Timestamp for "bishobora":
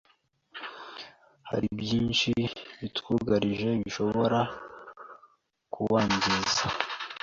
3.81-4.39